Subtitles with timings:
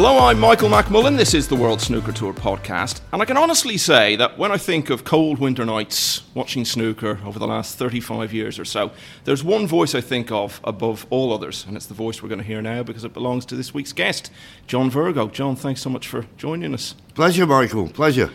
[0.00, 1.16] Hello, I'm Michael McMullen.
[1.16, 3.00] This is the World Snooker Tour podcast.
[3.12, 7.18] And I can honestly say that when I think of cold winter nights watching snooker
[7.24, 8.92] over the last 35 years or so,
[9.24, 11.64] there's one voice I think of above all others.
[11.66, 13.92] And it's the voice we're going to hear now because it belongs to this week's
[13.92, 14.30] guest,
[14.68, 15.26] John Virgo.
[15.26, 16.94] John, thanks so much for joining us.
[17.14, 17.88] Pleasure, Michael.
[17.88, 18.30] Pleasure.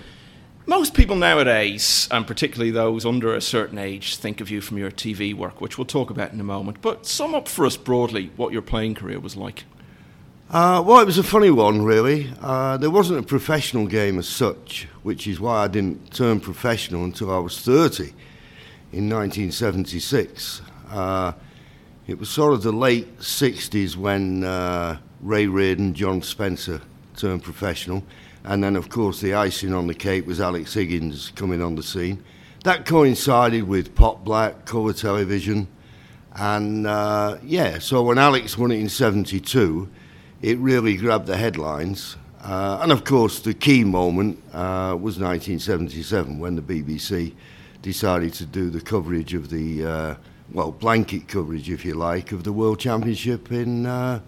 [0.65, 4.91] Most people nowadays, and particularly those under a certain age, think of you from your
[4.91, 6.81] TV work, which we'll talk about in a moment.
[6.81, 9.63] But sum up for us broadly what your playing career was like.
[10.53, 12.31] Uh, well, it was a funny one, really.
[12.39, 17.05] Uh, there wasn't a professional game as such, which is why I didn't turn professional
[17.05, 18.13] until I was 30
[18.91, 20.61] in 1976.
[20.91, 21.33] Uh,
[22.05, 26.81] it was sort of the late 60s when uh, Ray Reardon, John Spencer
[27.15, 28.03] turned professional.
[28.43, 31.81] And then, of course, the icing on the cake was Alex Higgins coming on the
[31.81, 32.23] scene.
[32.63, 35.67] That coincided with Pot Black, colour television.
[36.35, 39.89] And uh, yeah, so when Alex won it in 72,
[40.43, 42.17] it really grabbed the headlines.
[42.43, 47.33] Uh, and of course, the key moment uh, was 1977 when the BBC
[47.81, 50.15] decided to do the coverage of the, uh,
[50.51, 54.19] well, blanket coverage, if you like, of the World Championship in, uh,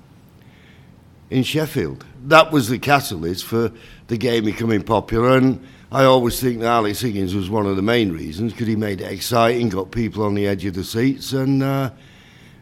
[1.30, 2.06] in Sheffield.
[2.24, 3.74] That was the catalyst for
[4.08, 5.36] the game becoming popular.
[5.38, 8.78] And I always think that Alex Higgins was one of the main reasons because he
[8.78, 11.90] made it exciting, got people on the edge of the seats, and uh,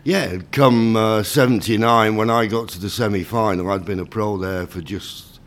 [0.03, 4.37] yeah, come uh, 79 when I got to the semi final, I'd been a pro
[4.37, 5.39] there for just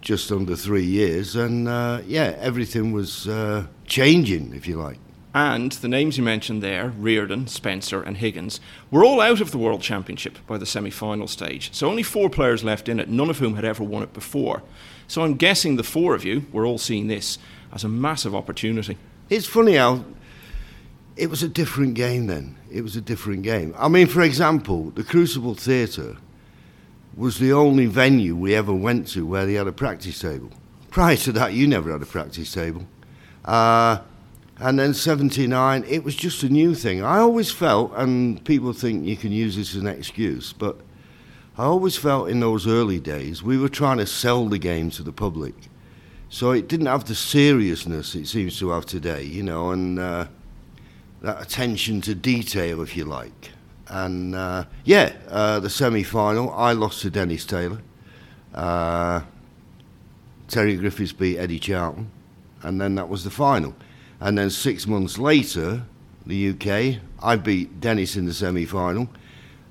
[0.00, 4.98] just under three years, and uh, yeah, everything was uh, changing, if you like.
[5.34, 9.58] And the names you mentioned there, Reardon, Spencer, and Higgins, were all out of the
[9.58, 11.74] World Championship by the semi final stage.
[11.74, 14.62] So only four players left in it, none of whom had ever won it before.
[15.08, 17.38] So I'm guessing the four of you were all seeing this
[17.72, 18.96] as a massive opportunity.
[19.28, 20.04] It's funny how
[21.16, 22.56] it was a different game then.
[22.70, 23.74] It was a different game.
[23.78, 26.16] I mean, for example, the Crucible Theatre
[27.16, 30.50] was the only venue we ever went to where they had a practice table.
[30.90, 32.86] Prior to that, you never had a practice table.
[33.44, 34.00] Uh,
[34.58, 37.02] and then 79, it was just a new thing.
[37.02, 40.78] I always felt, and people think you can use this as an excuse, but
[41.56, 45.02] I always felt in those early days we were trying to sell the game to
[45.02, 45.54] the public.
[46.28, 49.98] So it didn't have the seriousness it seems to have today, you know, and.
[49.98, 50.26] Uh,
[51.22, 53.50] that attention to detail, if you like.
[53.88, 57.80] And uh, yeah, uh, the semi final, I lost to Dennis Taylor.
[58.54, 59.22] Uh,
[60.48, 62.10] Terry Griffiths beat Eddie Charlton,
[62.62, 63.74] and then that was the final.
[64.20, 65.82] And then six months later,
[66.24, 69.08] the UK, I beat Dennis in the semi final,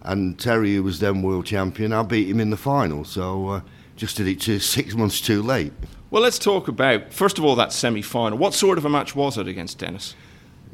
[0.02, 3.04] and Terry, who was then world champion, I beat him in the final.
[3.04, 3.62] So uh,
[3.96, 5.74] just did it six months too late.
[6.12, 8.38] Well, let's talk about, first of all, that semi final.
[8.38, 10.16] What sort of a match was it against Dennis?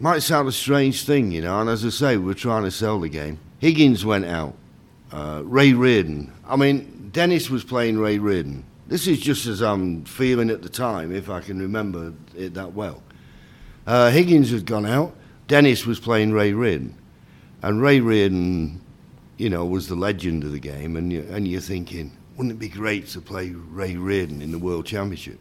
[0.02, 3.00] Might sound a strange thing, you know, and as I say, we're trying to sell
[3.00, 3.40] the game.
[3.60, 4.56] Higgins went out.
[5.12, 6.34] Uh, Ray Reardon.
[6.48, 8.64] I mean, Dennis was playing Ray Reardon.
[8.88, 12.74] This is just as I'm feeling at the time, if I can remember it that
[12.74, 13.04] well.
[13.86, 15.16] Uh, Higgins had gone out.
[15.48, 16.96] Dennis was playing Ray Reardon.
[17.62, 18.82] And Ray Reardon,
[19.38, 20.96] you know, was the legend of the game.
[20.96, 24.60] And, you, and you're thinking, wouldn't it be great to play Ray Reardon in the
[24.60, 25.40] World Championship?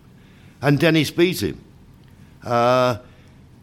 [0.61, 1.65] And Dennis beat him.
[2.45, 2.99] Uh,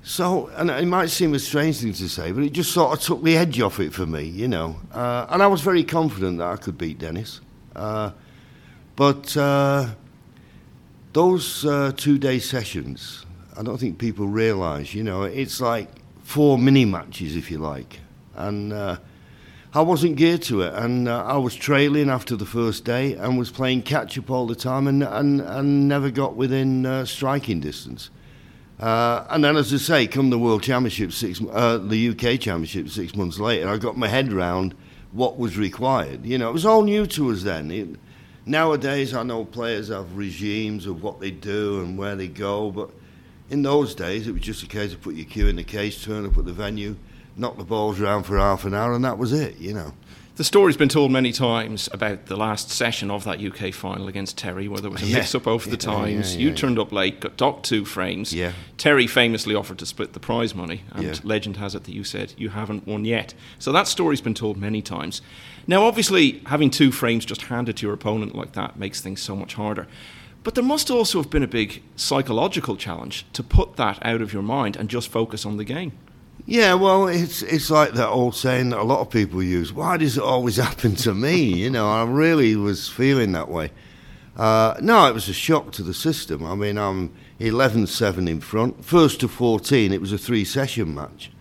[0.07, 3.03] so, and it might seem a strange thing to say, but it just sort of
[3.03, 4.77] took the edge off it for me, you know.
[4.93, 7.41] Uh, and I was very confident that I could beat Dennis.
[7.75, 8.11] Uh,
[8.95, 9.89] but uh,
[11.11, 13.25] those uh, two day sessions,
[13.57, 15.89] I don't think people realise, you know, it's like
[16.23, 17.99] four mini matches, if you like.
[18.33, 18.99] And uh,
[19.73, 20.73] I wasn't geared to it.
[20.73, 24.47] And uh, I was trailing after the first day and was playing catch up all
[24.47, 28.09] the time and, and, and never got within striking distance.
[28.79, 32.89] Uh, and then, as I say, come the World Championship six, uh, the UK Championship
[32.89, 34.75] six months later, I got my head round
[35.11, 36.25] what was required.
[36.25, 37.71] You know, it was all new to us then.
[37.71, 37.89] It,
[38.45, 42.91] nowadays, I know players have regimes of what they do and where they go, but
[43.49, 46.03] in those days, it was just a case of put your cue in the case,
[46.03, 46.95] turn up at the venue,
[47.35, 49.57] knock the balls around for half an hour, and that was it.
[49.57, 49.93] You know.
[50.37, 54.37] The story's been told many times about the last session of that UK final against
[54.37, 55.17] Terry, where there was a yeah.
[55.17, 56.35] mix up over the times.
[56.35, 58.31] Yeah, yeah, you turned up late, got docked two frames.
[58.31, 58.51] Yeah.
[58.77, 62.35] Terry famously offered to split the prize money, and legend has it that you said
[62.37, 63.33] you haven't won yet.
[63.57, 65.23] So that story's been told many times.
[65.65, 69.35] Now, obviously, having two frames just handed to your opponent like that makes things so
[69.35, 69.87] much harder.
[70.43, 74.33] But there must also have been a big psychological challenge to put that out of
[74.33, 75.93] your mind and just focus on the game.
[76.49, 79.73] Yeah, well, it's it's like that old saying that a lot of people use.
[79.73, 81.43] Why does it always happen to me?
[81.43, 83.71] You know, I really was feeling that way.
[84.37, 86.45] Uh, no, it was a shock to the system.
[86.45, 87.11] I mean, I'm
[87.41, 88.85] 11-7 in front.
[88.85, 91.31] First to 14, it was a three-session match.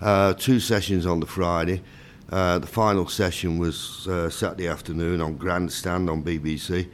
[0.00, 1.82] Uh, two sessions on the Friday,
[2.30, 6.88] Uh, the final session was uh, Saturday afternoon on Grandstand on BBC.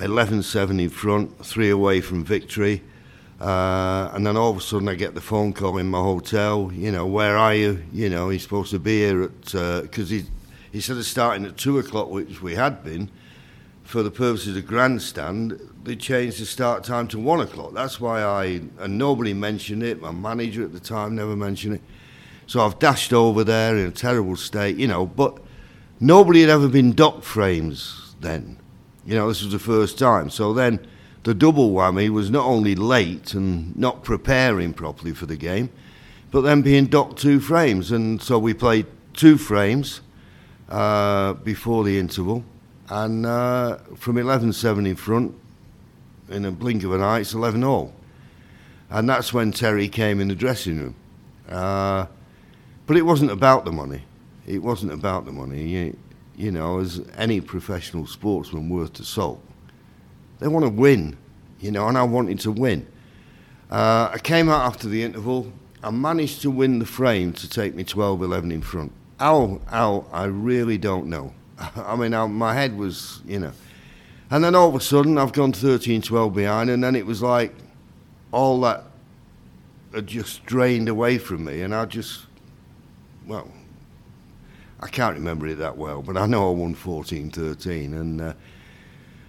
[0.00, 2.82] 11 7 in front, three away from victory.
[3.40, 6.70] Uh, and then all of a sudden I get the phone call in my hotel,
[6.74, 7.84] you know, where are you?
[7.92, 10.24] You know, he's supposed to be here at, because uh, he,
[10.72, 13.10] instead of starting at 2 o'clock, which we had been,
[13.84, 17.72] for the purposes of grandstand, they changed the start time to 1 o'clock.
[17.72, 21.82] That's why I, and nobody mentioned it, my manager at the time never mentioned it.
[22.46, 25.38] So I've dashed over there in a terrible state, you know, but
[26.00, 28.58] nobody had ever been dock frames then.
[29.06, 30.28] You know, this was the first time.
[30.28, 30.86] So then
[31.24, 35.70] the double whammy was not only late and not preparing properly for the game,
[36.30, 37.90] but then being docked two frames.
[37.90, 40.00] And so we played two frames
[40.68, 42.44] uh, before the interval,
[42.88, 45.34] and uh, from 11 7 in front,
[46.28, 47.92] in a blink of an eye, it's 11 all.
[48.90, 50.94] And that's when Terry came in the dressing room.
[51.48, 52.06] Uh,
[52.86, 54.02] but it wasn't about the money.
[54.46, 55.62] It wasn't about the money.
[55.62, 55.96] You,
[56.36, 59.42] you know, as any professional sportsman worth the salt,
[60.38, 61.16] they want to win,
[61.60, 62.86] you know, and I wanted to win.
[63.70, 65.52] Uh, I came out after the interval.
[65.82, 68.92] I managed to win the frame to take me 12 11 in front.
[69.18, 71.34] How, how, I really don't know.
[71.58, 73.52] I mean, I, my head was, you know.
[74.30, 77.22] And then all of a sudden, I've gone 13 12 behind, and then it was
[77.22, 77.54] like
[78.30, 78.84] all that
[79.94, 82.26] had just drained away from me, and I just,
[83.26, 83.50] well,
[84.80, 87.94] I can't remember it that well, but I know I won 14 13.
[87.94, 88.34] And uh,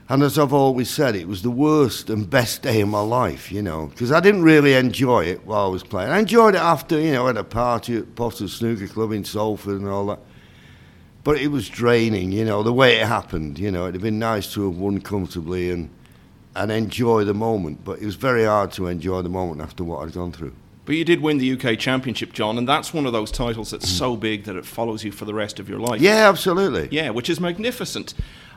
[0.10, 3.52] and as I've always said, it was the worst and best day of my life,
[3.52, 6.10] you know, because I didn't really enjoy it while I was playing.
[6.10, 9.80] I enjoyed it after, you know, at a party at Potter Snooker Club in Salford
[9.80, 10.20] and all that.
[11.24, 13.60] But it was draining, you know, the way it happened.
[13.60, 15.90] You know, it'd have been nice to have won comfortably and
[16.56, 20.04] and enjoy the moment, but it was very hard to enjoy the moment after what
[20.04, 20.54] I'd gone through.
[20.86, 23.88] But you did win the UK Championship, John, and that's one of those titles that's
[23.88, 26.02] so big that it follows you for the rest of your life.
[26.02, 26.90] Yeah, absolutely.
[26.92, 28.16] Yeah, which is magnificent.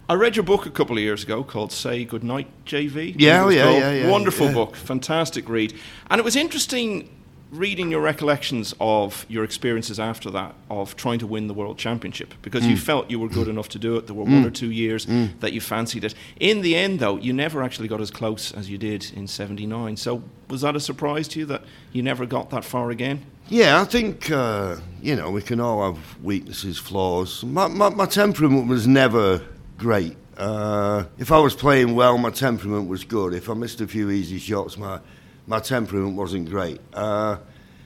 [0.09, 3.15] I read your book a couple of years ago called Say Goodnight, JV.
[3.17, 4.55] Yeah, yeah, yeah, yeah, Wonderful yeah.
[4.55, 5.75] book, fantastic read.
[6.11, 7.09] And it was interesting
[7.53, 12.33] reading your recollections of your experiences after that of trying to win the world championship
[12.41, 12.71] because mm.
[12.71, 14.33] you felt you were good enough to do it there were mm.
[14.33, 15.29] one or two years mm.
[15.41, 18.71] that you fancied it in the end though you never actually got as close as
[18.71, 21.63] you did in 79 so was that a surprise to you that
[21.93, 25.93] you never got that far again yeah i think uh, you know we can all
[25.93, 29.43] have weaknesses flaws my, my, my temperament was never
[29.83, 33.35] great uh, if I was playing well, my temperament was good.
[33.35, 35.01] If I missed a few easy shots, my
[35.47, 36.81] my temperament wasn't great.
[36.95, 37.39] Uh,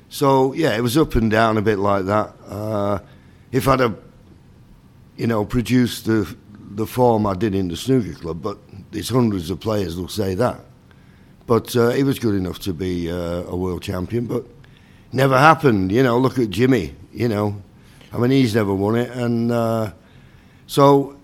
[0.08, 2.34] so yeah, it was up and down a bit like that.
[2.46, 2.98] Uh,
[3.50, 3.98] if I'd have,
[5.16, 6.36] you know, produced the
[6.70, 8.58] the form I did in the snooker club, but
[8.92, 10.60] there's hundreds of players will say that.
[11.46, 14.44] But uh, he was good enough to be uh, a world champion, but
[15.12, 15.90] never happened.
[15.90, 16.94] You know, look at Jimmy.
[17.12, 17.62] You know,
[18.12, 19.92] I mean, he's never won it, and uh,
[20.66, 21.15] so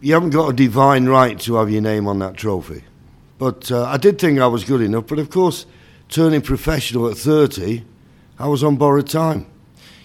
[0.00, 2.84] you haven't got a divine right to have your name on that trophy.
[3.38, 5.06] But uh, I did think I was good enough.
[5.06, 5.66] But of course,
[6.08, 7.84] turning professional at 30,
[8.38, 9.46] I was on borrowed time.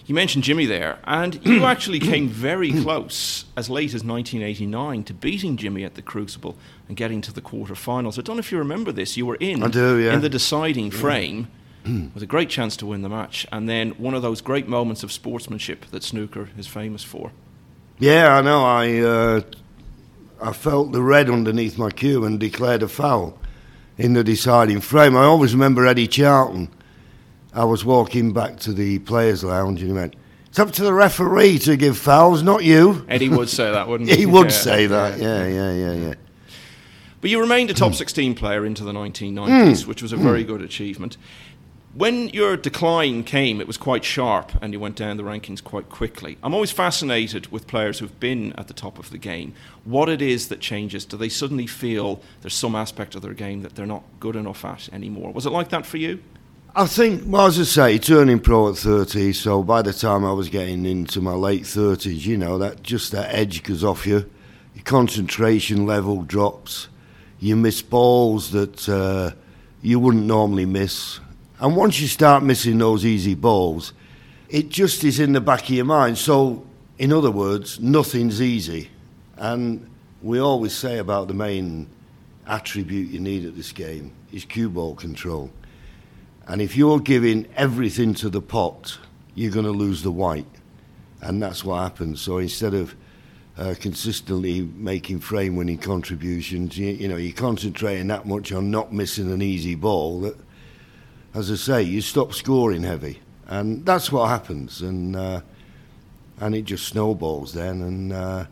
[0.04, 5.14] You mentioned Jimmy there, and you actually came very close as late as 1989 to
[5.14, 6.56] beating Jimmy at the Crucible
[6.88, 8.18] and getting to the quarterfinals.
[8.18, 9.16] I don't know if you remember this.
[9.16, 10.14] You were in I do, yeah.
[10.14, 11.48] in the deciding frame
[11.84, 15.02] with a great chance to win the match, and then one of those great moments
[15.04, 17.30] of sportsmanship that snooker is famous for.
[17.98, 18.64] Yeah, I know.
[18.64, 19.42] I uh,
[20.42, 23.38] I felt the red underneath my cue and declared a foul
[23.96, 25.16] in the deciding frame.
[25.16, 26.68] I always remember Eddie Charlton.
[27.54, 30.92] I was walking back to the players' lounge and he went, It's up to the
[30.92, 33.04] referee to give fouls, not you.
[33.08, 34.16] Eddie would say that, wouldn't he?
[34.16, 36.14] he would yeah, say that, yeah, yeah, yeah, yeah.
[37.20, 39.86] But you remained a top 16 player into the 1990s, mm.
[39.86, 41.16] which was a very good achievement.
[41.94, 45.90] When your decline came, it was quite sharp and you went down the rankings quite
[45.90, 46.38] quickly.
[46.42, 49.52] I'm always fascinated with players who've been at the top of the game.
[49.84, 51.04] What it is that changes?
[51.04, 54.64] Do they suddenly feel there's some aspect of their game that they're not good enough
[54.64, 55.32] at anymore?
[55.32, 56.22] Was it like that for you?
[56.74, 60.32] I think, well, as I say, turning pro at 30, so by the time I
[60.32, 64.30] was getting into my late 30s, you know, that just that edge goes off you.
[64.74, 66.88] Your concentration level drops.
[67.38, 69.32] You miss balls that uh,
[69.82, 71.20] you wouldn't normally miss.
[71.62, 73.92] And once you start missing those easy balls,
[74.48, 76.18] it just is in the back of your mind.
[76.18, 76.66] So,
[76.98, 78.90] in other words, nothing's easy.
[79.36, 79.88] And
[80.22, 81.86] we always say about the main
[82.48, 85.52] attribute you need at this game is cue ball control.
[86.48, 88.98] And if you're giving everything to the pot,
[89.36, 90.46] you're going to lose the white.
[91.20, 92.20] And that's what happens.
[92.20, 92.96] So instead of
[93.56, 98.92] uh, consistently making frame winning contributions, you, you know, you're concentrating that much on not
[98.92, 100.36] missing an easy ball that
[101.34, 104.82] as I say, you stop scoring heavy, and that's what happens.
[104.82, 105.40] And uh,
[106.40, 107.82] and it just snowballs then.
[107.82, 108.46] And uh,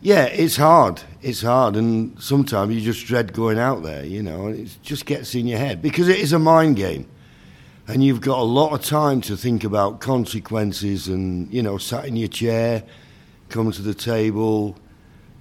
[0.00, 1.00] yeah, it's hard.
[1.22, 5.06] It's hard, and sometimes you just dread going out there, you know, and it just
[5.06, 7.08] gets in your head because it is a mind game.
[7.86, 12.06] And you've got a lot of time to think about consequences and, you know, sat
[12.06, 12.82] in your chair,
[13.50, 14.78] come to the table,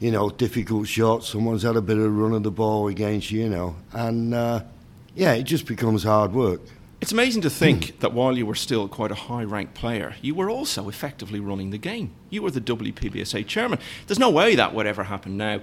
[0.02, 1.30] you know, difficult shots.
[1.30, 3.78] Someone's had a bit of a run of the ball against you, you know.
[3.94, 4.64] And uh,
[5.16, 6.62] yeah, it just becomes hard work.
[7.02, 10.34] It's amazing to think that while you were still quite a high ranked player, you
[10.34, 12.14] were also effectively running the game.
[12.30, 13.80] You were the WPBSA chairman.
[14.08, 15.60] There's no way that would ever happen now.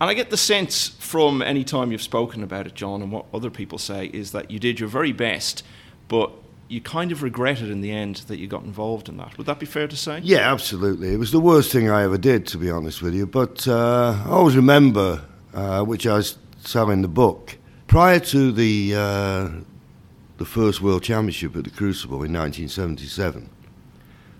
[0.00, 3.26] And I get the sense from any time you've spoken about it, John, and what
[3.34, 5.64] other people say, is that you did your very best,
[6.06, 6.30] but
[6.68, 9.36] you kind of regretted in the end that you got involved in that.
[9.36, 10.20] Would that be fair to say?
[10.22, 11.12] Yeah, absolutely.
[11.12, 13.26] It was the worst thing I ever did, to be honest with you.
[13.26, 16.38] But uh, I always remember, uh, which I was
[16.74, 17.58] in the book,
[17.94, 19.48] prior to the uh,
[20.38, 23.48] the first World Championship at the Crucible in 1977,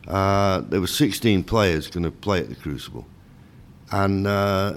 [0.08, 3.06] uh, there were 16 players going to play at the Crucible,
[3.92, 4.74] and uh,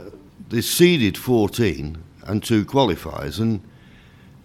[0.49, 3.39] they seeded 14 and two qualifiers.
[3.39, 3.61] And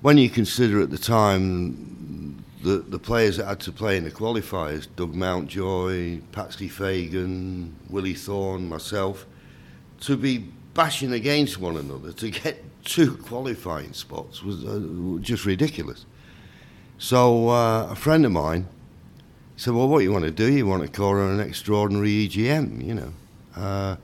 [0.00, 4.10] when you consider at the time the, the players that had to play in the
[4.10, 9.26] qualifiers, Doug Mountjoy, Patsy Fagan, Willie Thorne, myself,
[10.00, 10.38] to be
[10.72, 14.80] bashing against one another to get two qualifying spots was uh,
[15.20, 16.04] just ridiculous.
[16.98, 18.68] So uh, a friend of mine
[19.56, 20.50] said, "Well, what you want to do?
[20.52, 23.12] You want to call an extraordinary EGM, you know,
[23.56, 23.96] uh,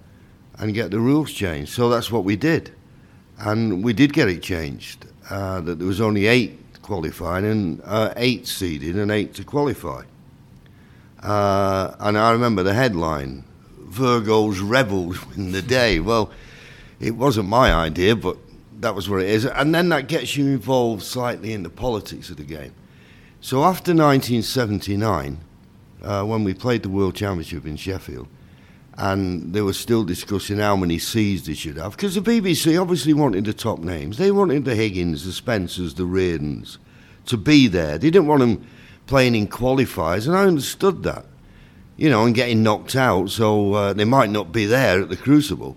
[0.58, 2.73] and get the rules changed." So that's what we did,
[3.38, 5.06] and we did get it changed.
[5.30, 10.02] Uh, that there was only eight qualifying and uh, eight seeded and eight to qualify.
[11.23, 13.44] Uh, and I remember the headline:
[13.88, 16.30] "Virgos rebels in the day." Well,
[16.99, 18.38] it wasn't my idea, but
[18.80, 19.44] that was what it is.
[19.44, 22.75] And then that gets you involved slightly in the politics of the game.
[23.40, 25.38] So after 1979,
[26.02, 28.28] uh, when we played the World Championship in Sheffield,
[28.97, 33.14] and they were still discussing how many Cs they should have, because the BBC obviously
[33.14, 34.18] wanted the top names.
[34.18, 36.78] They wanted the Higgins, the Spencers, the Reardons
[37.26, 37.99] to be there.
[37.99, 38.66] They didn't want them
[39.06, 41.26] playing in qualifiers, and I understood that,
[41.97, 45.16] you know, and getting knocked out, so uh, they might not be there at the
[45.16, 45.76] Crucible.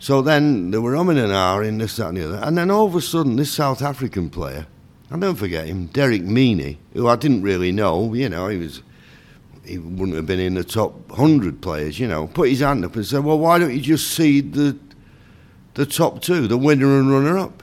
[0.00, 2.40] So then they were umming and ahhing this, that, and the other.
[2.42, 4.66] And then all of a sudden, this South African player,
[5.10, 8.14] I don't forget him, Derek Mienie, who I didn't really know.
[8.14, 8.82] You know, he was
[9.62, 12.00] he wouldn't have been in the top hundred players.
[12.00, 14.78] You know, put his hand up and said, "Well, why don't you just seed the
[15.74, 17.62] the top two, the winner and runner up?"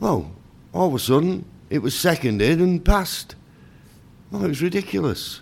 [0.00, 0.32] Well,
[0.74, 3.36] all of a sudden, it was seconded and passed.
[4.30, 5.40] Well, it was ridiculous.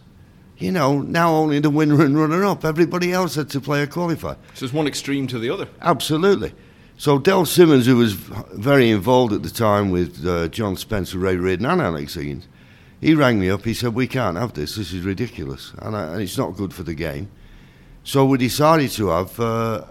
[0.58, 2.64] You know, now only the winner and runner up.
[2.64, 4.36] Everybody else had to play a qualifier.
[4.54, 5.68] So it's one extreme to the other.
[5.80, 6.52] Absolutely.
[6.96, 11.36] So Del Simmons, who was very involved at the time with uh, John Spencer, Ray
[11.36, 12.48] Reardon, and Alex Higgins,
[13.00, 13.64] he rang me up.
[13.64, 14.74] He said, "We can't have this.
[14.74, 17.30] This is ridiculous, and, I, and it's not good for the game."
[18.02, 19.84] So we decided to have uh,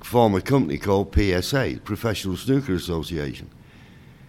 [0.00, 3.50] form a company called PSA, Professional Snooker Association.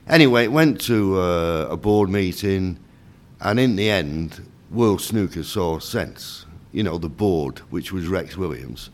[0.06, 2.80] Anyway, it went to uh, a board meeting,
[3.40, 6.46] and in the end, World Snooker saw sense.
[6.72, 8.90] You know, the board, which was Rex Williams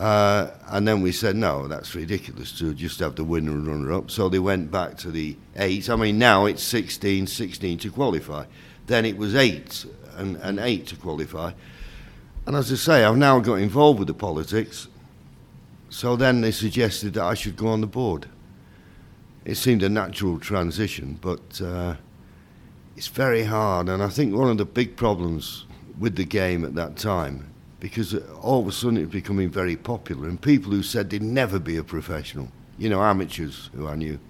[0.00, 3.92] uh, and then we said, no, that's ridiculous to just have the winner and runner
[3.92, 4.10] up.
[4.10, 5.90] So they went back to the eight.
[5.90, 8.46] I mean, now it's 16, 16 to qualify.
[8.86, 9.84] Then it was eight
[10.16, 11.52] and, and eight to qualify.
[12.46, 14.88] And as I say, I've now got involved with the politics.
[15.90, 18.26] So then they suggested that I should go on the board.
[19.44, 21.96] It seemed a natural transition, but uh,
[23.00, 23.88] it's very hard.
[23.88, 25.64] And I think one of the big problems
[25.98, 29.74] with the game at that time because all of a sudden it was becoming very
[29.74, 33.96] popular, and people who said they'd never be a professional, you know, amateurs who I
[33.96, 34.20] knew,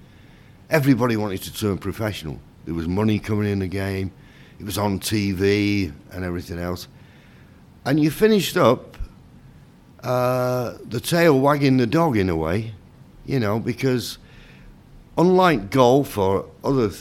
[0.70, 2.38] everybody wanted to turn professional.
[2.64, 4.12] There was money coming in the game,
[4.60, 6.86] it was on TV and everything else.
[7.84, 8.96] And you finished up
[10.04, 12.74] uh, the tail wagging the dog in a way,
[13.26, 14.18] you know, because
[15.18, 16.92] unlike golf or other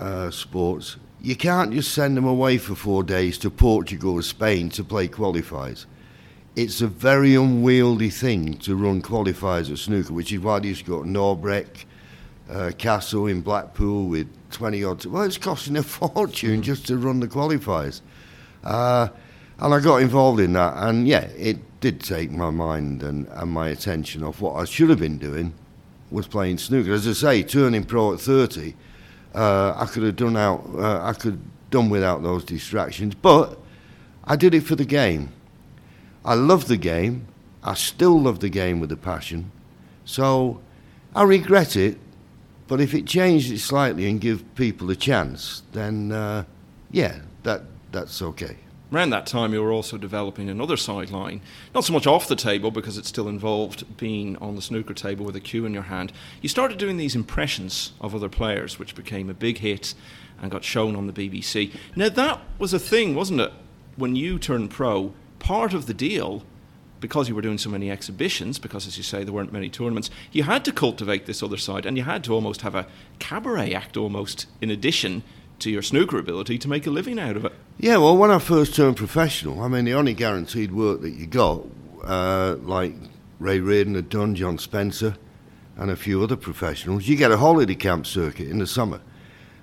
[0.00, 4.68] uh, sports, you can't just send them away for four days to Portugal or Spain
[4.70, 5.86] to play qualifiers.
[6.54, 11.04] It's a very unwieldy thing to run qualifiers at snooker, which is why you've got
[11.04, 11.84] Norbreck,
[12.50, 15.04] uh, Castle in Blackpool with 20 odd.
[15.06, 18.00] Well, it's costing a fortune just to run the qualifiers.
[18.64, 19.08] Uh,
[19.60, 23.50] and I got involved in that, and yeah, it did take my mind and, and
[23.50, 25.52] my attention off what I should have been doing
[26.10, 26.92] was playing snooker.
[26.92, 28.74] As I say, turning pro at 30
[29.34, 30.64] uh, I could have done out.
[30.74, 33.58] Uh, I could done without those distractions, but
[34.24, 35.30] I did it for the game.
[36.24, 37.26] I love the game.
[37.62, 39.50] I still love the game with a passion.
[40.04, 40.60] So
[41.14, 41.98] I regret it,
[42.66, 46.44] but if it changed it slightly and give people a chance, then uh,
[46.90, 48.56] yeah, that that's okay.
[48.92, 51.40] Around that time, you were also developing another sideline,
[51.74, 55.26] not so much off the table because it still involved being on the snooker table
[55.26, 56.12] with a cue in your hand.
[56.40, 59.94] You started doing these impressions of other players, which became a big hit
[60.40, 61.74] and got shown on the BBC.
[61.96, 63.52] Now, that was a thing, wasn't it?
[63.96, 66.44] When you turned pro, part of the deal,
[67.00, 70.10] because you were doing so many exhibitions, because as you say, there weren't many tournaments,
[70.32, 72.86] you had to cultivate this other side and you had to almost have a
[73.18, 75.22] cabaret act almost in addition
[75.60, 77.52] to your snooker ability to make a living out of it.
[77.80, 81.28] Yeah, well, when I first turned professional, I mean, the only guaranteed work that you
[81.28, 81.64] got,
[82.02, 82.92] uh, like
[83.38, 85.14] Ray Reardon had done, John Spencer,
[85.76, 89.00] and a few other professionals, you get a holiday camp circuit in the summer.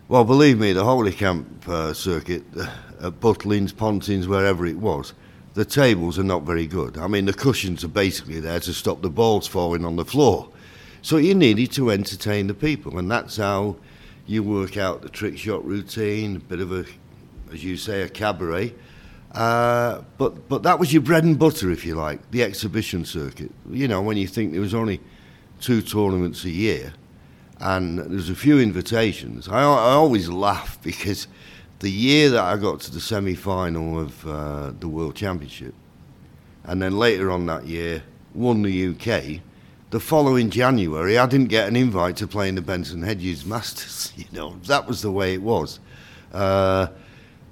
[0.08, 5.14] Well, believe me, the holiday camp uh, circuit uh, at Butlins, Pontins, wherever it was,
[5.54, 6.98] the tables are not very good.
[6.98, 10.50] I mean, the cushions are basically there to stop the balls falling on the floor.
[11.02, 13.76] So you needed to entertain the people, and that's how
[14.26, 16.86] you work out the trick shot routine, a bit of a,
[17.52, 18.74] as you say, a cabaret.
[19.32, 23.52] Uh, but but that was your bread and butter, if you like, the exhibition circuit.
[23.70, 25.02] You know, when you think there was only
[25.60, 26.94] two tournaments a year,
[27.60, 29.48] and there's a few invitations.
[29.48, 31.28] I, I always laugh because
[31.80, 35.74] the year that I got to the semi-final of uh, the World Championship,
[36.64, 39.42] and then later on that year won the UK
[39.96, 44.12] the following January, I didn't get an invite to play in the Benson Hedges Masters.
[44.18, 45.80] You know, that was the way it was.
[46.34, 46.88] Uh,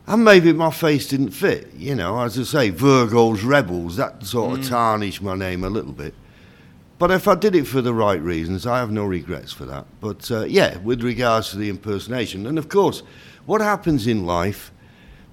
[0.06, 1.74] and maybe my face didn't fit.
[1.76, 4.60] You know, as I say, Virgo's Rebels, that sort mm.
[4.60, 6.14] of tarnished my name a little bit.
[7.00, 9.86] But if I did it for the right reasons, I have no regrets for that.
[10.00, 13.04] But uh, yeah, with regards to the impersonation, and of course,
[13.46, 14.72] what happens in life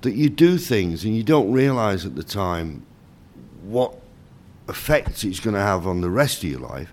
[0.03, 2.85] that you do things and you don't realise at the time
[3.63, 3.95] what
[4.69, 6.93] effects it's going to have on the rest of your life.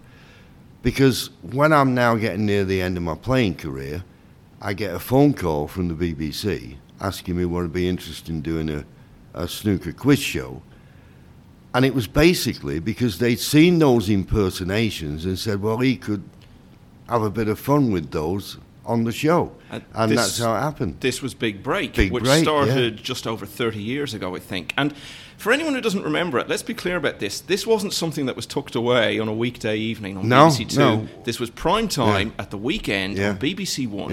[0.81, 4.03] Because when I'm now getting near the end of my playing career,
[4.61, 8.29] I get a phone call from the BBC asking me what would I be interested
[8.29, 8.85] in doing a,
[9.33, 10.61] a snooker quiz show.
[11.73, 16.23] And it was basically because they'd seen those impersonations and said, well, he could
[17.07, 18.57] have a bit of fun with those
[18.87, 19.53] on the show.
[19.69, 20.99] Uh, and this, that's how it happened.
[21.01, 23.03] This was Big Break, Big which break, started yeah.
[23.03, 24.73] just over 30 years ago, I think.
[24.77, 24.95] And
[25.37, 27.41] for anyone who doesn't remember it, let's be clear about this.
[27.41, 30.79] This wasn't something that was tucked away on a weekday evening on no, BBC Two.
[30.79, 31.07] No.
[31.25, 32.43] This was prime time yeah.
[32.43, 33.29] at the weekend yeah.
[33.29, 34.11] on BBC One.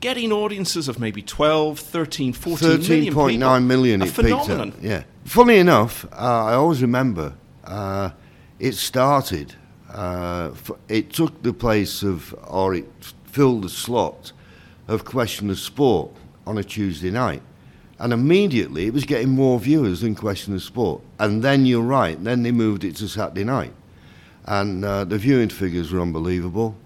[0.00, 4.74] Getting audiences of maybe 12, 13, 14 13.9 million a phenomenon.
[4.80, 5.04] Yeah.
[5.24, 8.10] Funny enough, uh, I always remember uh,
[8.58, 9.54] it started,
[9.90, 10.50] uh,
[10.88, 12.86] it took the place of, or it
[13.24, 14.32] filled the slot
[14.86, 16.10] of Question of Sport
[16.46, 17.42] on a Tuesday night.
[17.98, 21.00] And immediately it was getting more viewers than Question of Sport.
[21.18, 23.72] And then you're right, then they moved it to Saturday night.
[24.46, 26.76] And uh, the viewing figures were unbelievable.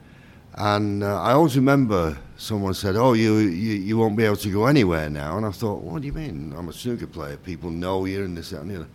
[0.54, 4.50] And uh, I always remember someone said, "Oh, you, you you won't be able to
[4.50, 6.54] go anywhere now." And I thought, "What do you mean?
[6.56, 7.36] I'm a snooker player.
[7.36, 8.88] People know you and this that, and the other."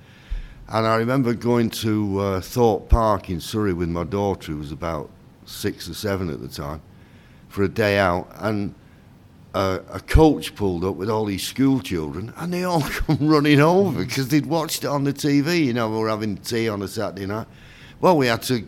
[0.70, 4.72] And I remember going to uh, Thorpe Park in Surrey with my daughter, who was
[4.72, 5.10] about
[5.46, 6.82] six or seven at the time,
[7.50, 8.74] for a day out, and
[9.54, 13.60] a, a, coach pulled up with all these school children, and they all come running
[13.60, 15.66] over because they'd watched it on the TV.
[15.66, 17.48] You know, we were having tea on a Saturday night.
[18.00, 18.66] Well, we had to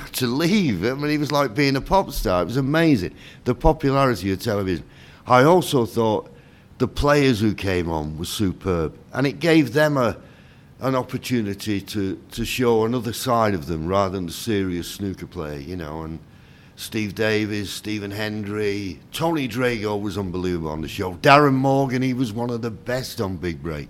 [0.12, 0.84] to leave.
[0.84, 2.42] I mean, he was like being a pop star.
[2.42, 4.84] It was amazing the popularity of television.
[5.26, 6.30] I also thought
[6.78, 10.16] the players who came on were superb, and it gave them a
[10.82, 15.60] an opportunity to, to show another side of them rather than the serious snooker player,
[15.60, 16.18] you know, and
[16.74, 21.14] Steve Davis, Stephen Hendry, Tony Drago was unbelievable on the show.
[21.14, 23.88] Darren Morgan, he was one of the best on Big Break.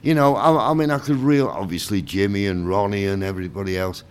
[0.00, 4.04] You know, I, I mean, I could real obviously Jimmy and Ronnie and everybody else,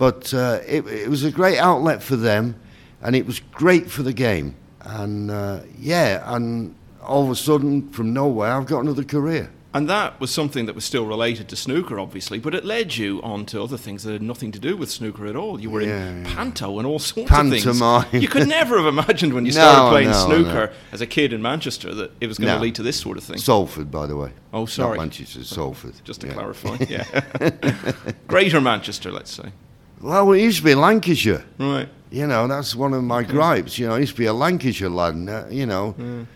[0.00, 2.58] but uh, it, it, was a great outlet for them,
[3.02, 4.56] and it was great for the game.
[4.80, 9.50] And uh, yeah, and all of a sudden, from nowhere, I've got another career.
[9.74, 13.20] And that was something that was still related to snooker, obviously, but it led you
[13.22, 15.60] on to other things that had nothing to do with snooker at all.
[15.60, 16.34] You were yeah, in yeah.
[16.34, 18.04] panto and all sorts Pantomime.
[18.04, 18.22] of things.
[18.22, 20.72] You could never have imagined when you started no, playing no, snooker no.
[20.92, 23.22] as a kid in Manchester that it was going to lead to this sort of
[23.22, 23.36] thing.
[23.36, 24.32] Salford, by the way.
[24.54, 24.96] Oh, sorry.
[24.96, 25.92] Not Manchester, Salford.
[26.04, 26.32] Just to yeah.
[26.32, 28.12] clarify, yeah.
[28.26, 29.52] Greater Manchester, let's say.
[30.00, 31.44] Well, it used to be Lancashire.
[31.58, 31.88] Right.
[32.10, 33.78] You know, that's one of my gripes.
[33.78, 36.26] You know, I used to be a Lancashire lad, uh, you know.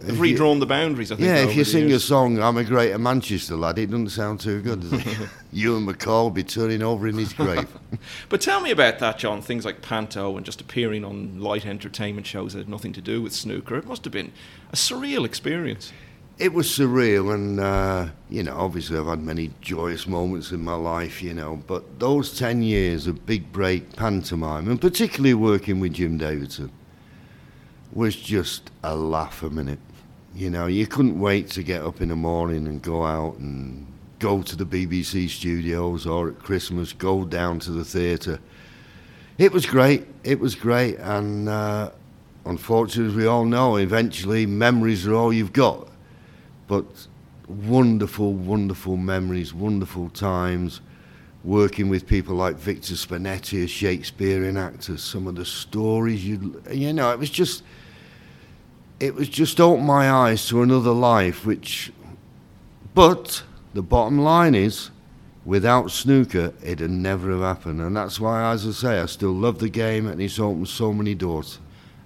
[0.00, 1.26] They've redrawn the boundaries, I think.
[1.26, 2.02] Yeah, if you sing years.
[2.02, 5.28] a song, I'm a great Manchester lad, it doesn't sound too good, does it?
[5.52, 7.68] Ewan MacColl will be turning over in his grave.
[8.28, 9.40] but tell me about that, John.
[9.40, 13.22] Things like Panto and just appearing on light entertainment shows that had nothing to do
[13.22, 13.76] with snooker.
[13.76, 14.32] It must have been
[14.72, 15.92] a surreal experience.
[16.36, 20.74] It was surreal, and uh, you know, obviously, I've had many joyous moments in my
[20.74, 21.62] life, you know.
[21.66, 26.72] But those ten years of big break pantomime, and particularly working with Jim Davidson,
[27.92, 29.78] was just a laugh a minute
[30.34, 33.86] You know, you couldn't wait to get up in the morning and go out and
[34.18, 38.40] go to the BBC studios or at Christmas go down to the theatre.
[39.38, 40.06] It was great.
[40.24, 41.90] It was great, and uh,
[42.44, 45.88] unfortunately, as we all know, eventually memories are all you've got.
[46.66, 46.84] But
[47.48, 50.80] wonderful, wonderful memories, wonderful times
[51.44, 54.96] working with people like Victor Spinetti, a Shakespearean actor.
[54.96, 57.62] Some of the stories you, you know, it was just,
[58.98, 61.44] it was just opened my eyes to another life.
[61.44, 61.92] Which,
[62.94, 63.42] but
[63.74, 64.90] the bottom line is,
[65.44, 69.58] without snooker, it'd never have happened, and that's why, as I say, I still love
[69.58, 71.58] the game, and it's opened so many doors.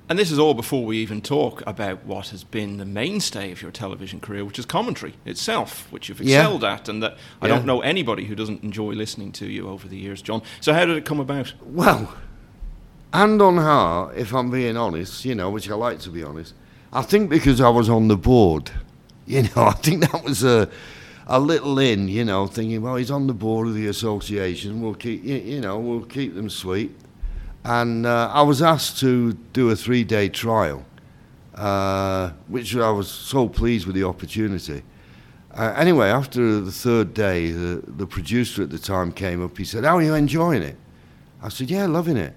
[0.08, 3.60] And this is all before we even talk about what has been the mainstay of
[3.60, 6.74] your television career, which is commentary itself, which you've excelled yeah.
[6.74, 7.54] at, and that I yeah.
[7.54, 10.42] don't know anybody who doesn't enjoy listening to you over the years, John.
[10.62, 11.52] So, how did it come about?
[11.62, 12.14] Well,
[13.12, 16.54] and on heart, if I'm being honest, you know, which I like to be honest,
[16.90, 18.70] I think because I was on the board,
[19.26, 20.70] you know, I think that was a
[21.26, 24.80] a little in, you know, thinking, well, he's on the board of the association.
[24.80, 26.96] We'll keep, you know, we'll keep them sweet.
[27.68, 30.86] And uh, I was asked to do a three day trial,
[31.54, 34.82] uh, which I was so pleased with the opportunity.
[35.52, 39.58] Uh, anyway, after the third day, the, the producer at the time came up.
[39.58, 40.76] He said, How are you enjoying it?
[41.42, 42.32] I said, Yeah, loving it.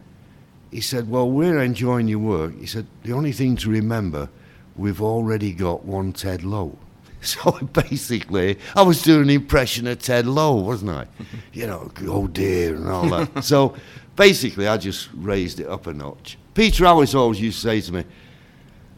[0.70, 2.60] He said, Well, we're enjoying your work.
[2.60, 4.28] He said, The only thing to remember,
[4.76, 6.78] we've already got one Ted Lowe.
[7.24, 11.06] So basically, I was doing an impression of Ted Lowe, wasn't I?
[11.54, 13.44] you know, oh dear, and all that.
[13.44, 13.76] so
[14.16, 16.38] basically, I just raised it up a notch.
[16.54, 18.06] Peter Alliss always used to say to me,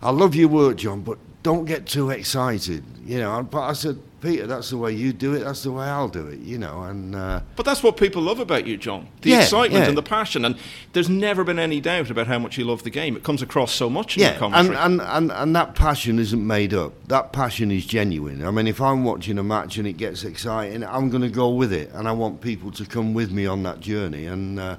[0.02, 2.84] I love your work, John, but don't get too excited.
[3.06, 5.40] You know, but I said, Peter, that's the way you do it.
[5.40, 6.40] That's the way I'll do it.
[6.40, 9.10] You know, and uh, but that's what people love about you, John.
[9.22, 9.90] The yeah, excitement yeah.
[9.90, 10.46] and the passion.
[10.46, 10.56] And
[10.94, 13.18] there's never been any doubt about how much you love the game.
[13.18, 14.16] It comes across so much.
[14.16, 16.94] in Yeah, and, and and and that passion isn't made up.
[17.10, 18.46] That passion is genuine.
[18.46, 21.50] I mean, if I'm watching a match and it gets exciting, I'm going to go
[21.50, 24.26] with it, and I want people to come with me on that journey.
[24.26, 24.78] And uh,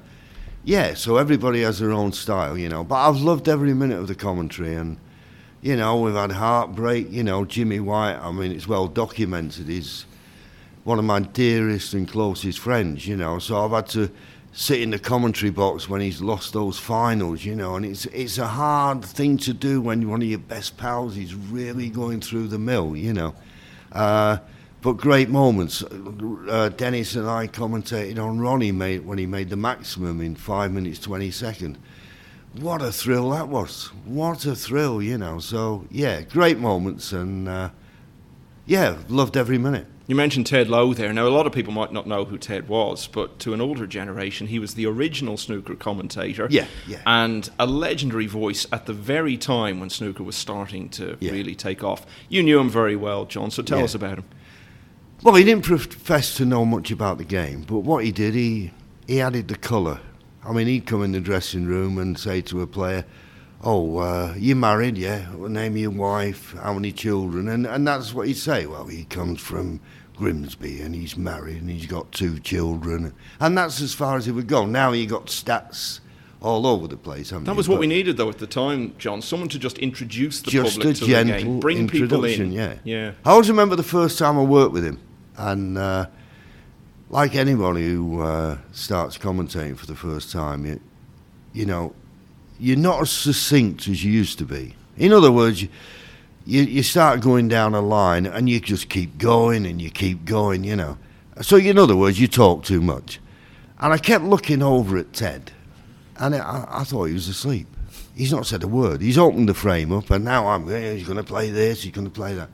[0.64, 2.84] yeah, so everybody has their own style, you know.
[2.84, 4.98] But I've loved every minute of the commentary and
[5.64, 7.10] you know, we've had heartbreak.
[7.10, 9.66] You know, Jimmy White, I mean, it's well documented.
[9.66, 10.04] He's
[10.84, 13.38] one of my dearest and closest friends, you know.
[13.38, 14.10] So I've had to
[14.52, 18.36] sit in the commentary box when he's lost those finals, you know, and it's it's
[18.36, 22.48] a hard thing to do when one of your best pals is really going through
[22.48, 23.34] the mill, you know.
[23.90, 24.36] Uh,
[24.84, 25.82] but great moments.
[25.82, 30.70] Uh, Dennis and I commentated on Ronnie made, when he made the maximum in five
[30.70, 31.78] minutes twenty seconds
[32.60, 33.86] what a thrill that was.
[34.04, 35.38] What a thrill, you know.
[35.38, 37.70] So, yeah, great moments and, uh,
[38.66, 39.86] yeah, loved every minute.
[40.06, 41.12] You mentioned Ted Lowe there.
[41.12, 43.86] Now, a lot of people might not know who Ted was, but to an older
[43.86, 46.46] generation, he was the original snooker commentator.
[46.50, 47.00] Yeah, yeah.
[47.06, 51.32] And a legendary voice at the very time when snooker was starting to yeah.
[51.32, 52.06] really take off.
[52.28, 53.84] You knew him very well, John, so tell yeah.
[53.84, 54.24] us about him.
[55.22, 58.72] Well, he didn't profess to know much about the game, but what he did, he,
[59.06, 60.00] he added the colour
[60.46, 63.06] I mean, he'd come in the dressing room and say to a player,
[63.62, 64.98] "Oh, uh, you married?
[64.98, 65.26] Yeah.
[65.36, 66.52] Name your wife.
[66.52, 68.66] How many children?" And and that's what he'd say.
[68.66, 69.80] Well, he comes from
[70.16, 74.32] Grimsby and he's married and he's got two children, and that's as far as he
[74.32, 74.66] would go.
[74.66, 76.00] Now he got stats
[76.44, 77.30] all over the place.
[77.30, 79.22] That was what we needed, though, at the time, John.
[79.22, 82.52] Someone to just introduce the just public to the game, bring people in.
[82.52, 83.12] Yeah, yeah.
[83.24, 85.00] I always remember the first time I worked with him,
[85.36, 85.78] and.
[85.78, 86.06] Uh,
[87.10, 90.80] like anybody who uh, starts commentating for the first time, you,
[91.52, 91.94] you know,
[92.58, 94.74] you're not as succinct as you used to be.
[94.96, 95.68] In other words, you,
[96.44, 100.24] you, you start going down a line and you just keep going and you keep
[100.24, 100.98] going, you know.
[101.40, 103.20] So, in other words, you talk too much.
[103.78, 105.52] And I kept looking over at Ted,
[106.16, 107.66] and I, I thought he was asleep.
[108.14, 109.00] He's not said a word.
[109.00, 112.06] He's opened the frame up, and now I'm, he's going to play this, he's going
[112.06, 112.50] to play that.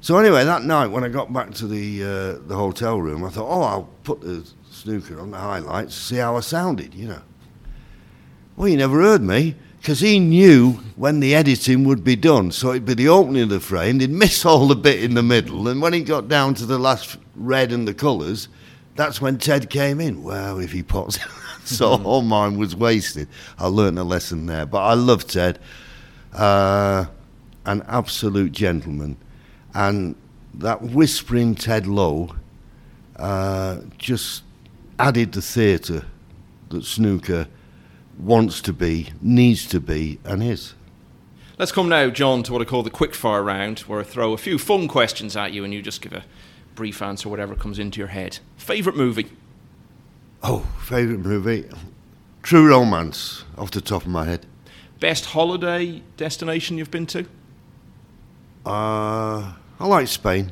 [0.00, 3.30] So anyway, that night when I got back to the uh, the hotel room, I
[3.30, 7.22] thought, oh, I'll put the snooker on the highlights, see how I sounded, you know.
[8.56, 12.50] Well, he never heard me because he knew when the editing would be done.
[12.50, 15.22] So it'd be the opening of the frame, they'd miss all the bit in the
[15.22, 18.48] middle, and when he got down to the last red and the colours,
[18.96, 20.22] that's when Ted came in.
[20.22, 21.18] Well, if he pots,
[21.76, 23.28] so all mine was wasted.
[23.58, 25.58] I learnt a lesson there, but I love Ted,
[26.32, 27.06] uh,
[27.64, 29.16] an absolute gentleman
[29.74, 30.14] and
[30.54, 32.34] that whispering Ted Lowe
[33.16, 34.42] uh, just
[34.98, 36.04] added the theatre
[36.70, 37.48] that snooker
[38.18, 40.74] wants to be, needs to be, and is.
[41.58, 44.38] Let's come now, John, to what I call the quickfire round, where I throw a
[44.38, 46.24] few fun questions at you and you just give a
[46.74, 48.38] brief answer, whatever comes into your head.
[48.56, 49.30] Favourite movie?
[50.44, 51.68] Oh, favourite movie?
[52.42, 54.44] True Romance, off the top of my head.
[54.98, 57.26] Best holiday destination you've been to?
[58.66, 60.50] Uh, I like Spain.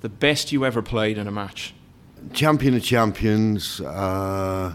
[0.00, 1.74] The best you ever played in a match?
[2.32, 3.82] Champion of champions.
[3.82, 4.74] Uh,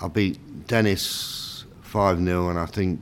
[0.00, 3.00] I beat Dennis 5 0, and I think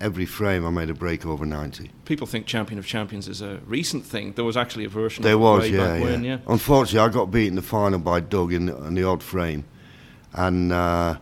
[0.00, 1.90] every frame I made a break over 90.
[2.04, 4.32] People think Champion of Champions is a recent thing.
[4.32, 6.04] There was actually a version there of was, way yeah, back yeah.
[6.04, 6.38] when, yeah.
[6.48, 9.64] Unfortunately, I got beaten in the final by Doug in, in the odd frame.
[10.34, 11.16] And uh,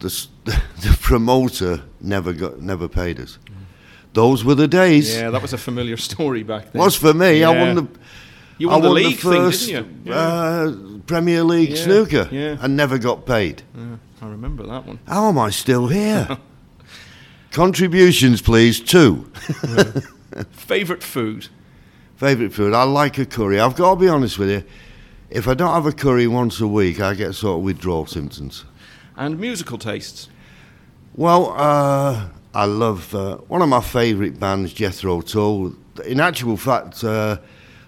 [0.00, 3.38] the, the promoter never got never paid us.
[4.12, 5.14] Those were the days.
[5.14, 6.80] Yeah, that was a familiar story back then.
[6.80, 7.44] Was for me.
[7.44, 7.88] I won the
[8.58, 10.12] you I won the won league the first thing, didn't you?
[10.12, 10.18] Yeah.
[10.18, 10.74] uh,
[11.06, 12.56] Premier League Yeah, snooker yeah.
[12.60, 13.62] and never got paid.
[13.76, 14.98] Yeah, I remember that one.
[15.06, 16.26] How am I still here?
[17.52, 18.80] Contributions, please.
[18.80, 19.30] Two.
[20.50, 21.48] Favorite food?
[22.16, 22.74] Favourite food?
[22.74, 23.58] I like a curry.
[23.60, 24.64] I've got to be honest with you.
[25.30, 28.64] If I don't have a curry once a week, I get sort of withdrawal symptoms.
[29.16, 30.28] And musical tastes?
[31.14, 35.74] Well, uh, I love uh, one of my favourite bands, Jethro Tull.
[36.06, 37.38] In actual fact, uh,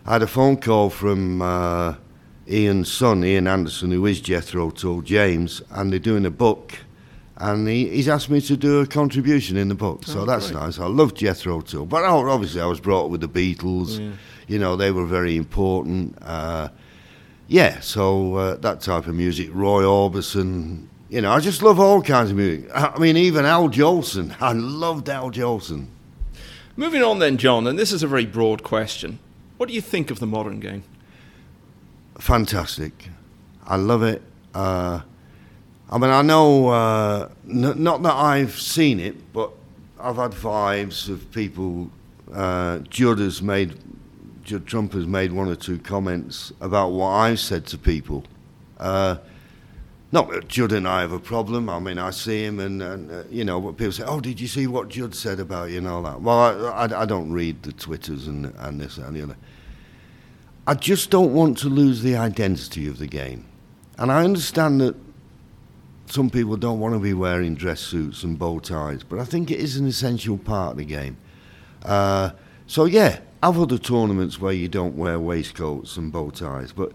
[0.05, 1.95] I had a phone call from uh,
[2.51, 6.79] Ian's son, Ian Anderson, who is Jethro Tull, James, and they're doing a book.
[7.37, 10.51] And he, he's asked me to do a contribution in the book, so Oh, that's
[10.51, 10.61] great.
[10.61, 10.79] nice.
[10.79, 13.99] I love Jethro Tull, but obviously I was brought up with the Beatles.
[13.99, 14.11] Yeah.
[14.47, 16.19] You know, they were very important.
[17.51, 20.87] Yeah, so uh, that type of music, Roy Orbison.
[21.09, 22.71] You know, I just love all kinds of music.
[22.73, 24.37] I mean, even Al Jolson.
[24.41, 25.89] I loved Al Jolson.
[26.77, 29.19] Moving on then, John, and this is a very broad question.
[29.57, 30.85] What do you think of the modern game?
[32.21, 33.09] Fantastic.
[33.67, 34.23] I love it.
[34.55, 35.01] Uh,
[35.91, 39.51] I mean, I know, uh, n- not that I've seen it, but
[39.99, 41.91] I've had vibes of people.
[42.33, 43.75] Uh, Judd has made,
[44.59, 48.25] Trump has made one or two comments about what I've said to people.
[48.79, 49.19] Uh,
[50.13, 51.69] not that Judd and I have a problem.
[51.69, 54.49] I mean, I see him, and, and uh, you know, people say, "Oh, did you
[54.49, 57.63] see what Judd said about you and all that?" Well, I, I, I don't read
[57.63, 59.37] the twitters and and this and the other.
[60.67, 63.47] I just don't want to lose the identity of the game,
[63.99, 64.97] and I understand that
[66.07, 69.51] some people don't want to be wearing dress suits and bow ties, but I think
[69.51, 71.17] it is an essential part of the game.
[71.85, 72.31] Uh,
[72.67, 76.93] so yeah, have other tournaments where you don't wear waistcoats and bow ties, but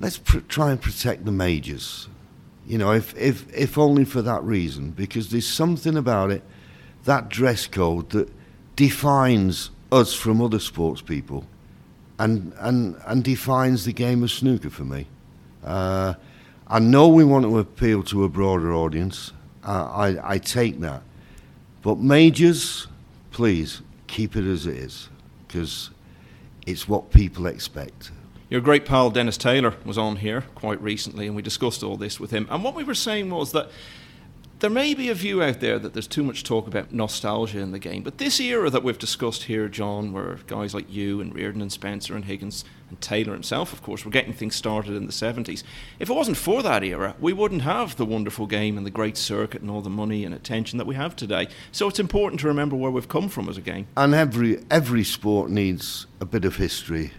[0.00, 2.08] let's pr- try and protect the majors.
[2.66, 6.42] You know, if, if, if only for that reason, because there's something about it,
[7.04, 8.30] that dress code that
[8.76, 11.44] defines us from other sports people
[12.18, 15.06] and, and, and defines the game of snooker for me.
[15.64, 16.14] Uh,
[16.66, 19.32] I know we want to appeal to a broader audience.
[19.62, 21.02] Uh, I, I take that.
[21.82, 22.86] But majors,
[23.30, 25.09] please keep it as it is,
[25.50, 25.90] because
[26.64, 28.12] it's what people expect.
[28.48, 32.20] Your great pal Dennis Taylor was on here quite recently, and we discussed all this
[32.20, 32.46] with him.
[32.50, 33.68] And what we were saying was that
[34.60, 37.72] there may be a view out there that there's too much talk about nostalgia in
[37.72, 38.02] the game.
[38.02, 41.72] But this era that we've discussed here, John, where guys like you and Reardon and
[41.72, 45.62] Spencer and Higgins and Taylor himself, of course, were getting things started in the 70s.
[45.98, 49.16] If it wasn't for that era, we wouldn't have the wonderful game and the great
[49.16, 51.48] circuit and all the money and attention that we have today.
[51.72, 53.86] So it's important to remember where we've come from as a game.
[53.96, 57.12] And every every sport needs a bit of history.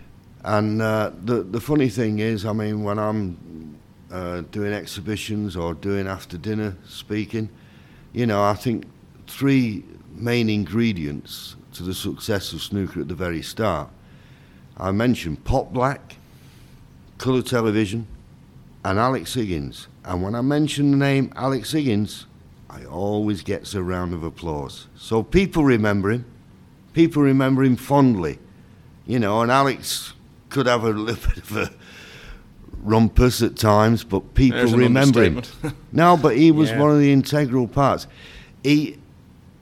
[0.43, 3.71] And uh, the the funny thing is, I mean, when I'm
[4.12, 7.50] uh, doing exhibitions or doing after dinner speaking,
[8.13, 8.86] you know, I think
[9.28, 13.89] three main ingredients to the success of snooker at the very start.
[14.78, 16.17] I mentioned Pot Black,
[17.17, 18.08] colour television,
[18.84, 19.88] and Alex Higgins.
[20.04, 22.26] And when I mention the name Alex Higgins,
[22.69, 24.88] I always gets a round of applause.
[24.95, 26.26] So people remember him.
[26.93, 28.39] People remember him fondly.
[29.06, 30.13] You know, and Alex
[30.50, 31.74] could have a little bit of a
[32.84, 35.41] rumpus at times, but people There's remember him.
[35.91, 36.80] No, but he was Yeah.
[36.80, 38.08] one of the integral parts.
[38.63, 38.98] He,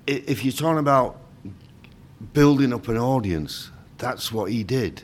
[0.08, 1.20] if you're talking about
[2.34, 5.02] building up an audience, that's what he did.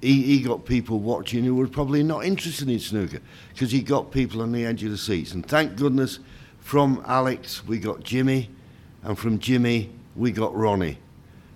[0.00, 3.20] He, he got people watching who were probably not interested in snooker
[3.52, 5.32] because he got people on the edge of the seats.
[5.32, 6.18] And thank goodness,
[6.60, 8.50] from Alex we got Jimmy,
[9.02, 10.98] and from Jimmy we got Ronnie,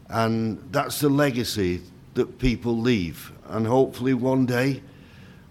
[0.09, 1.83] and that's the legacy
[2.15, 3.33] that people leave.
[3.49, 4.83] And hopefully one day,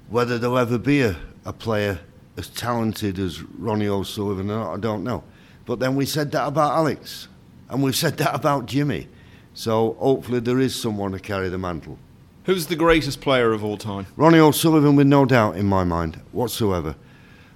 [0.10, 1.16] whether there'll ever be a,
[1.46, 2.00] a player
[2.38, 5.24] as talented as Ronnie O'Sullivan or not, I don't know.
[5.66, 7.28] But then we said that about Alex,
[7.70, 9.08] and we've said that about Jimmy.
[9.54, 11.98] So hopefully there is someone to carry the mantle.
[12.46, 14.06] Who's the greatest player of all time?
[14.16, 16.96] Ronnie O'Sullivan, with no doubt in my mind whatsoever.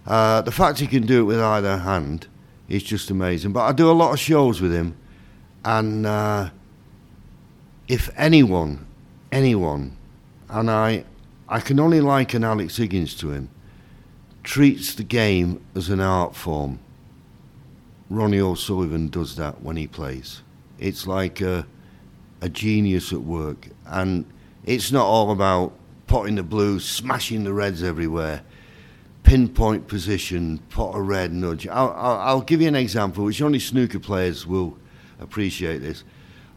[0.06, 2.28] Uh, the fact he can do it with either hand
[2.68, 3.54] is just amazing.
[3.54, 4.98] But I do a lot of shows with him,
[5.64, 6.50] and uh,
[7.88, 8.86] if anyone,
[9.32, 9.96] anyone,
[10.50, 11.06] and I,
[11.52, 13.50] I can only liken Alex Higgins to him,
[14.42, 16.80] treats the game as an art form.
[18.10, 20.44] Ronnie O'Sullivan does that when he plays.
[20.80, 21.68] It's like a,
[22.40, 23.68] a genius at work.
[23.86, 24.24] And
[24.64, 25.74] it's not all about
[26.08, 28.44] potting the blues, smashing the reds everywhere.
[29.24, 31.68] Pinpoint position, pot a red, nudge.
[31.68, 34.78] I'll, I'll, I'll give you an example, which only snooker players will
[35.20, 36.06] appreciate this.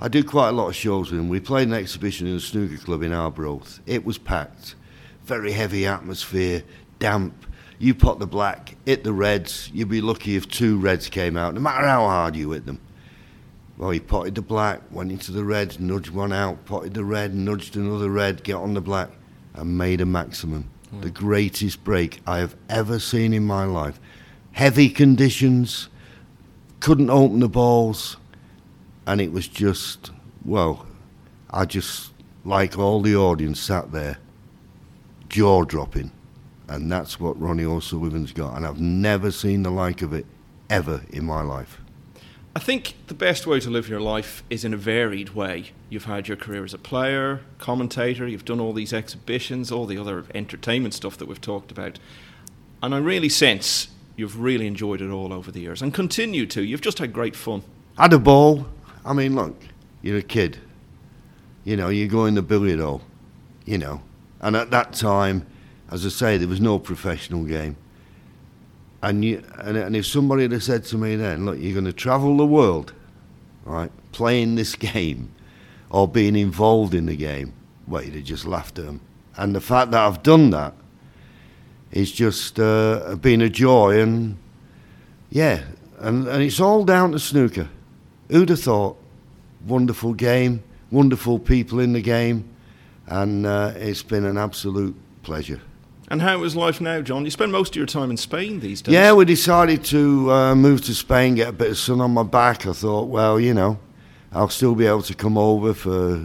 [0.01, 1.29] I do quite a lot of shows with him.
[1.29, 3.81] We played an exhibition in a snooker club in Arbroath.
[3.87, 4.77] It was packed,
[5.25, 6.63] very heavy atmosphere,
[6.99, 7.47] damp.
[7.79, 9.71] You pot the black, hit the reds.
[9.73, 12.81] You'd be lucky if two reds came out, no matter how hard you hit them.
[13.77, 17.35] Well, he potted the black, went into the red, nudged one out, potted the red,
[17.35, 19.11] nudged another red, get on the black,
[19.55, 20.71] and made a maximum.
[20.95, 21.03] Mm.
[21.03, 23.99] The greatest break I have ever seen in my life.
[24.53, 25.89] Heavy conditions,
[26.79, 28.17] couldn't open the balls,
[29.07, 30.13] and it was just,
[30.45, 30.87] well,
[31.51, 32.13] I just,
[32.45, 34.19] like all the audience, sat there,
[35.35, 36.13] jaw dropping.
[36.69, 38.57] And that's what Ronnie O'Sullivan's got.
[38.57, 40.27] And I've never seen the like of it
[40.71, 41.81] ever in my life.
[42.55, 45.73] I think the best way to live your life is in a varied way.
[45.91, 49.99] You've had your career as a player, commentator, you've done all these exhibitions, all the
[49.99, 51.99] other entertainment stuff that we've talked about.
[52.81, 56.63] And I really sense you've really enjoyed it all over the years and continue to.
[56.63, 57.65] You've just had great fun.
[57.99, 58.69] Had a ball.
[59.05, 59.61] I mean, look,
[60.01, 60.59] you're a kid.
[61.65, 63.03] You know, you go in the billiard hall,
[63.65, 64.01] you know.
[64.45, 65.47] And at that time,
[65.91, 67.77] as I say, there was no professional game.
[69.03, 71.95] And, you, and, and if somebody had said to me then, look, you're going to
[71.95, 72.93] travel the world,
[73.65, 75.33] right, playing this game
[75.89, 77.55] or being involved in the game,
[77.89, 79.01] well, you'd have just laughed at them.
[79.39, 80.75] And the fact that I've done that
[81.91, 83.99] is just uh, been a joy.
[83.99, 84.37] And
[85.31, 85.63] yeah,
[86.01, 87.71] and, and it's all down to snooker.
[88.29, 88.99] Who'd have thought?
[89.67, 92.54] Wonderful game, wonderful people in the game,
[93.07, 95.61] and uh, it's been an absolute pleasure.
[96.09, 97.25] And how is life now, John?
[97.25, 98.93] You spend most of your time in Spain these days.
[98.93, 102.23] Yeah, we decided to uh, move to Spain, get a bit of sun on my
[102.23, 102.67] back.
[102.67, 103.79] I thought, well, you know,
[104.33, 106.23] I'll still be able to come over for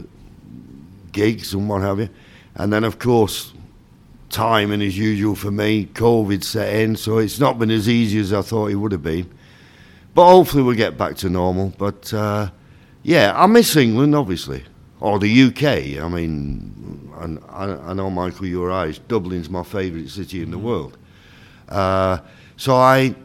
[1.11, 2.09] gigs and what have you.
[2.55, 3.53] And then, of course,
[4.29, 8.33] timing as usual for me, COVID set in, so it's not been as easy as
[8.33, 9.29] I thought it would have been.
[10.13, 11.73] But hopefully we'll get back to normal.
[11.77, 12.51] But uh,
[13.01, 14.65] yeah, I miss England, obviously
[15.01, 16.03] or the UK.
[16.03, 18.99] I mean, and I, I know Michael, you're Irish.
[18.99, 20.65] Dublin's my favourite city in the mm-hmm.
[20.65, 20.97] world.
[21.67, 22.19] Uh,
[22.57, 23.15] so I,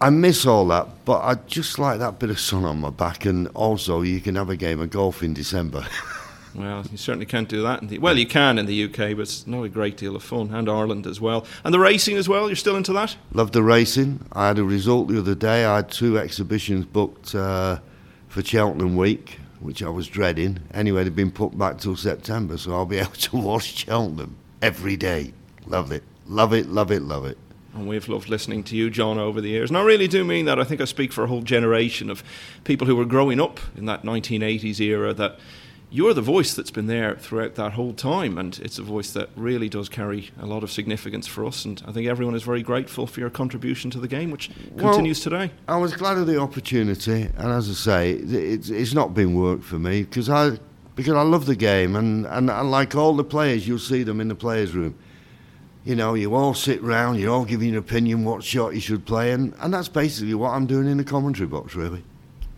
[0.00, 3.24] I miss all that, but I just like that bit of sun on my back,
[3.24, 5.86] and also you can have a game of golf in December.
[6.54, 7.82] well, you certainly can't do that.
[7.82, 10.22] In the, well, you can in the UK, but it's not a great deal of
[10.22, 12.48] fun, and Ireland as well, and the racing as well.
[12.48, 13.16] You're still into that?
[13.32, 14.24] Love the racing.
[14.32, 15.64] I had a result the other day.
[15.64, 17.80] I had two exhibitions booked uh,
[18.28, 20.60] for Cheltenham Week which I was dreading.
[20.72, 24.96] Anyway, they've been put back till September, so I'll be able to watch Cheltenham every
[24.96, 25.32] day.
[25.66, 26.02] Love it.
[26.26, 27.38] Love it, love it, love it.
[27.74, 29.70] And we've loved listening to you, John, over the years.
[29.70, 30.58] And I really do mean that.
[30.58, 32.24] I think I speak for a whole generation of
[32.64, 35.38] people who were growing up in that 1980s era that
[35.90, 39.30] you're the voice that's been there throughout that whole time, and it's a voice that
[39.36, 41.64] really does carry a lot of significance for us.
[41.64, 44.92] And I think everyone is very grateful for your contribution to the game, which well,
[44.92, 45.50] continues today.
[45.66, 49.62] I was glad of the opportunity, and as I say, it's, it's not been work
[49.62, 50.58] for me because I
[50.94, 54.20] because I love the game, and, and, and like all the players, you'll see them
[54.20, 54.96] in the players' room.
[55.84, 59.06] You know, you all sit round, you all give your opinion what shot you should
[59.06, 62.02] play, and, and that's basically what I'm doing in the commentary box, really.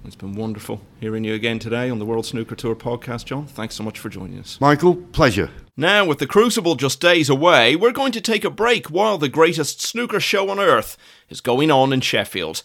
[0.05, 3.47] It's been wonderful hearing you again today on the World Snooker Tour podcast, John.
[3.47, 4.59] Thanks so much for joining us.
[4.61, 5.51] Michael, pleasure.
[5.77, 9.29] Now, with the Crucible just days away, we're going to take a break while the
[9.29, 10.97] greatest snooker show on earth
[11.29, 12.63] is going on in Sheffield.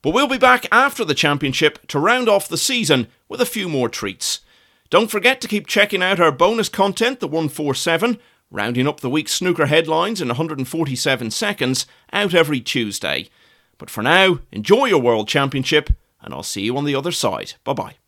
[0.00, 3.68] But we'll be back after the championship to round off the season with a few
[3.68, 4.40] more treats.
[4.88, 8.18] Don't forget to keep checking out our bonus content, the 147,
[8.50, 13.28] rounding up the week's snooker headlines in 147 seconds, out every Tuesday.
[13.76, 15.90] But for now, enjoy your World Championship
[16.20, 17.54] and I'll see you on the other side.
[17.64, 18.07] Bye bye.